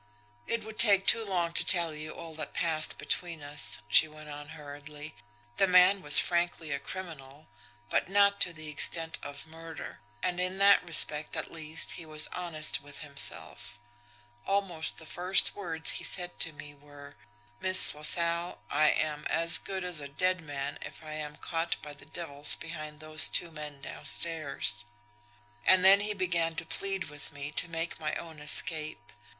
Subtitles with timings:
[0.47, 4.29] "It would take too long to tell you all that passed between us," she went
[4.29, 5.13] on hurriedly.
[5.57, 7.49] "The man was frankly a criminal
[7.87, 9.99] but not to the extent of murder.
[10.23, 13.77] And in that respect, at least, he was honest with himself.
[14.47, 17.15] Almost the first words he said to me were:
[17.59, 21.93] 'Miss LaSalle, I am as good as a dead man if I am caught by
[21.93, 24.83] the devils behind those two men downstairs.'
[25.63, 29.13] And then he began to plead with me to make my own escape.